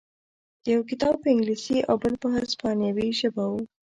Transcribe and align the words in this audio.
یو 0.71 0.79
کتاب 0.89 1.13
په 1.21 1.27
انګلیسي 1.33 1.77
او 1.89 1.95
بل 2.03 2.13
په 2.21 2.27
هسپانوي 2.35 3.09
ژبه 3.19 3.45
و 3.49 3.53